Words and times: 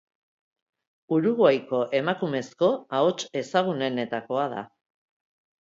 Uruguaiko 1.17 1.81
emakumezko 1.99 2.71
ahots 3.01 3.21
ezagunenetakoa 3.43 4.49
da. 4.59 4.69